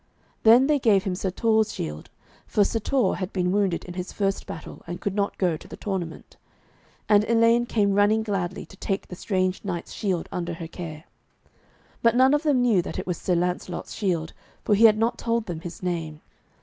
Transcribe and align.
Then 0.41 0.65
they 0.65 0.79
gave 0.79 1.03
him 1.03 1.13
Sir 1.13 1.29
Torre's 1.29 1.71
shield, 1.71 2.09
for 2.47 2.63
Sir 2.63 2.79
Torre 2.79 3.17
had 3.17 3.31
been 3.31 3.51
wounded 3.51 3.85
in 3.85 3.93
his 3.93 4.11
first 4.11 4.47
battle, 4.47 4.81
and 4.87 4.99
could 4.99 5.13
not 5.13 5.37
go 5.37 5.55
to 5.55 5.67
the 5.67 5.77
tournament. 5.77 6.37
And 7.07 7.23
Elaine 7.25 7.67
came 7.67 7.93
running 7.93 8.23
gladly 8.23 8.65
to 8.65 8.77
take 8.77 9.07
the 9.09 9.15
strange 9.15 9.63
knight's 9.63 9.93
shield 9.93 10.27
under 10.31 10.55
her 10.55 10.67
care. 10.67 11.03
But 12.01 12.15
none 12.15 12.33
of 12.33 12.41
them 12.41 12.63
knew 12.63 12.81
that 12.81 12.97
it 12.97 13.05
was 13.05 13.19
Sir 13.19 13.35
Lancelot's 13.35 13.93
shield, 13.93 14.33
for 14.63 14.73
he 14.73 14.85
had 14.85 14.97
not 14.97 15.19
told 15.19 15.45
them 15.45 15.59
his 15.59 15.83
name. 15.83 16.21